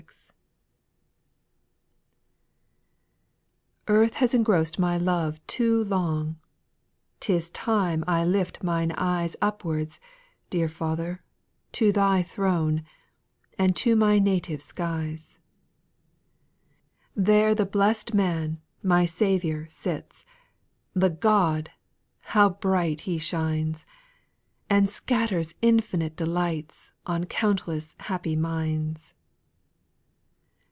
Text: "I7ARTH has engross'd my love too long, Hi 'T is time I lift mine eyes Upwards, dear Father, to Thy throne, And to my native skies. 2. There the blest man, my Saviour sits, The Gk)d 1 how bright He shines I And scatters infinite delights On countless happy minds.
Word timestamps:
"I7ARTH 3.87 4.13
has 4.13 4.33
engross'd 4.33 4.79
my 4.79 4.97
love 4.97 5.45
too 5.47 5.83
long, 5.83 6.35
Hi 6.35 6.39
'T 7.19 7.33
is 7.33 7.49
time 7.49 8.05
I 8.07 8.23
lift 8.23 8.63
mine 8.63 8.93
eyes 8.93 9.35
Upwards, 9.41 9.99
dear 10.49 10.69
Father, 10.69 11.21
to 11.73 11.91
Thy 11.91 12.23
throne, 12.23 12.83
And 13.59 13.75
to 13.75 13.97
my 13.97 14.17
native 14.17 14.61
skies. 14.61 15.39
2. 17.15 17.23
There 17.23 17.53
the 17.55 17.65
blest 17.65 18.13
man, 18.13 18.61
my 18.81 19.03
Saviour 19.03 19.67
sits, 19.67 20.25
The 20.93 21.09
Gk)d 21.11 21.67
1 21.67 21.67
how 22.19 22.49
bright 22.49 23.01
He 23.01 23.17
shines 23.17 23.85
I 24.69 24.75
And 24.77 24.89
scatters 24.89 25.53
infinite 25.61 26.15
delights 26.15 26.93
On 27.07 27.25
countless 27.25 27.95
happy 28.01 28.37
minds. 28.37 29.13